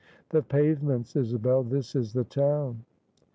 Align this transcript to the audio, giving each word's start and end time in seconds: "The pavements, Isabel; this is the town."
"The 0.29 0.41
pavements, 0.41 1.15
Isabel; 1.15 1.61
this 1.61 1.95
is 1.95 2.11
the 2.13 2.23
town." 2.23 2.85